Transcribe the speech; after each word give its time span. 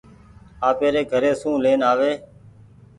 آپيري 0.69 1.01
گهري 1.11 1.31
سون 1.41 1.55
لين 1.63 1.79
آوي۔ 1.91 2.13